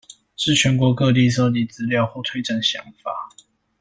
[0.35, 3.11] 至全國各地蒐集資料或推展想法